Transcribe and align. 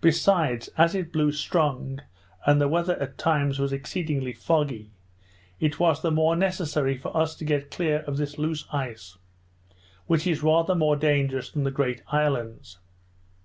Besides, 0.00 0.68
as 0.78 0.94
it 0.94 1.12
blew 1.12 1.32
strong, 1.32 2.02
and 2.46 2.60
the 2.60 2.68
weather 2.68 2.94
at 3.02 3.18
times 3.18 3.58
was 3.58 3.72
exceedingly 3.72 4.32
foggy, 4.32 4.92
it 5.58 5.80
was 5.80 6.02
the 6.02 6.12
more 6.12 6.36
necessary 6.36 6.96
for 6.96 7.16
us 7.16 7.34
to 7.34 7.44
get 7.44 7.68
clear 7.72 8.02
of 8.06 8.16
this 8.16 8.38
loose 8.38 8.64
ice, 8.72 9.18
which 10.06 10.24
is 10.24 10.44
rather 10.44 10.76
more 10.76 10.94
dangerous 10.94 11.50
than 11.50 11.64
the 11.64 11.72
great 11.72 12.00
islands. 12.12 12.78